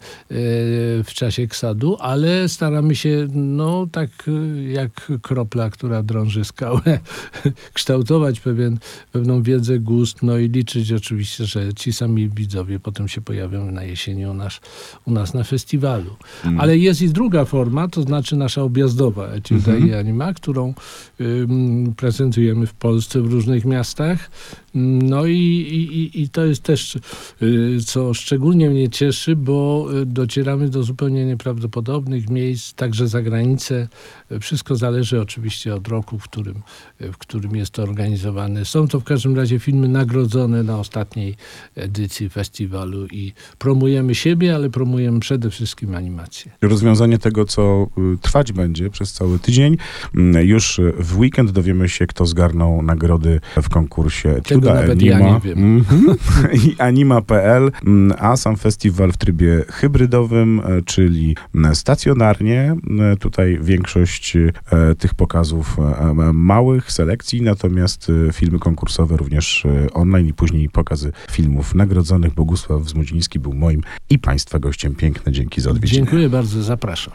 w 1.04 1.08
czasie 1.14 1.48
ksadu, 1.48 1.98
ale 2.00 2.50
staramy 2.50 2.96
się, 2.96 3.28
no 3.34 3.88
tak 3.92 4.10
e, 4.28 4.64
jak 4.64 5.12
kropla, 5.22 5.70
która 5.70 6.04
drąży 6.04 6.46
skałę, 6.46 7.00
kształtować 7.74 8.40
pewien, 8.40 8.78
pewną 9.12 9.44
wiedzę, 9.44 9.80
gust, 9.80 10.24
no 10.24 10.38
i 10.38 10.50
liczyć 10.50 10.92
oczywiście, 10.92 11.46
że 11.46 11.74
ci 11.74 11.94
sami 11.94 12.30
widzowie 12.30 12.80
potem 12.80 13.08
się 13.08 13.22
pojawią 13.22 13.72
na 13.72 13.84
jesieni 13.84 14.26
u 14.26 14.34
nas, 14.34 14.60
u 15.06 15.12
nas 15.12 15.34
na 15.34 15.44
festiwalu. 15.44 16.16
Mm. 16.44 16.60
Ale 16.60 16.78
jest 16.78 17.02
i 17.02 17.10
druga 17.10 17.46
forma, 17.46 17.88
to 17.88 18.02
znaczy 18.02 18.36
nasza 18.36 18.62
objazdowa 18.62 19.28
Etiuda 19.28 19.72
mm 19.72 19.84
-hmm. 19.84 19.90
i 19.90 19.94
Anima, 19.94 20.34
którą 20.34 20.74
prezentujemy 21.98 22.68
w 22.68 22.74
Polsce 22.74 23.22
w 23.26 23.34
różnych 23.34 23.66
miastach. 23.66 24.30
No 24.76 25.26
i, 25.26 25.36
i, 25.36 26.22
i 26.22 26.30
to 26.30 26.46
jest 26.46 26.64
też, 26.64 26.98
y, 27.42 27.78
co 27.86 28.14
szczególnie 28.14 28.70
mnie 28.70 28.90
cieszy, 28.90 29.36
bo 29.36 29.88
y, 30.02 30.06
docieramy 30.06 30.70
do 30.70 30.84
zupełnie 30.84 31.26
nieprawdopodobnych 31.26 32.30
miejsc, 32.30 32.74
także 32.74 33.08
za 33.08 33.22
granicę. 33.22 33.88
Wszystko 34.42 34.76
zależy 34.76 35.22
oczywiście 35.22 35.76
od 35.76 35.88
roku, 35.88 36.20
w 36.20 36.24
którym, 36.24 36.62
w 37.00 37.18
którym 37.18 37.56
jest 37.56 37.72
to 37.72 37.84
organizowane. 37.84 38.66
Są 38.66 38.88
to 38.88 39.00
w 39.00 39.04
każdym 39.04 39.36
razie 39.36 39.60
filmy 39.60 39.88
nagrodzone 39.88 40.64
na 40.64 40.80
ostatniej 40.80 41.36
edycji 41.76 42.30
festiwalu 42.30 43.08
i 43.08 43.34
promujemy 43.60 44.16
siebie, 44.16 44.56
ale 44.56 44.70
promujemy 44.70 45.20
przede 45.20 45.50
wszystkim 45.50 45.96
animację. 45.96 46.52
Rozwiązanie 46.62 47.18
tego, 47.18 47.46
co 47.46 47.88
y, 48.14 48.18
trwać 48.18 48.52
będzie 48.52 48.90
przez 48.90 49.14
cały 49.14 49.40
tydzień. 49.40 49.78
Już 50.44 50.82
w 51.00 51.18
weekend 51.20 51.52
dowiemy 51.52 51.90
się, 51.90 52.08
kto 52.08 52.26
zgarnął 52.26 52.82
nagrody 52.82 53.42
w 53.62 53.70
konkursie 53.70 54.42
Tego 54.44 54.65
nawet 54.74 54.92
Anima. 54.92 55.20
ja 55.20 55.34
nie 55.34 55.40
wiem. 55.40 55.60
Mm 55.60 55.84
-hmm. 55.90 56.16
I 56.68 56.76
anima.pl, 56.78 57.72
mm, 57.86 58.18
a 58.20 58.38
sam 58.38 58.56
festiwal 58.56 59.12
w 59.12 59.18
trybie 59.18 59.66
hybrydowym, 59.70 60.62
e, 60.66 60.82
czyli 60.82 61.36
stacjonarnie. 61.74 62.76
E, 63.00 63.18
tutaj 63.18 63.60
większość 63.62 64.36
e, 64.36 64.52
tych 64.98 65.14
pokazów 65.14 65.78
małych 66.34 66.92
selekcji, 66.92 67.42
natomiast 67.42 68.12
filmy 68.34 68.60
konkursowe 68.60 69.18
również 69.18 69.64
online 69.94 70.28
i 70.28 70.34
później 70.34 70.70
pokazy 70.70 71.12
filmów 71.32 71.76
nagrodzonych. 71.76 72.34
Bogusław 72.34 72.90
Zmudziński 72.90 73.40
był 73.40 73.54
moim 73.54 73.82
i 74.10 74.20
Państwa 74.20 74.60
gościem. 74.60 74.96
Piękne 74.96 75.32
dzięki 75.32 75.62
za 75.62 75.70
odwiedziny. 75.70 75.98
Dziękuję 75.98 76.30
bardzo, 76.30 76.64
zapraszam. 76.64 77.14